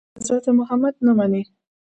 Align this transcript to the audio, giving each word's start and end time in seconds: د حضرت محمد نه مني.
د 0.13 0.15
حضرت 0.19 0.45
محمد 0.59 0.95
نه 1.05 1.11
مني. 1.17 1.43